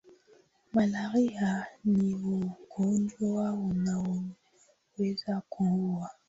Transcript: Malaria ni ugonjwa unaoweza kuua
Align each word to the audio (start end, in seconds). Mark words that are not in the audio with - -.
Malaria 0.73 1.61
ni 1.85 2.11
ugonjwa 2.13 3.53
unaoweza 3.53 5.41
kuua 5.49 6.09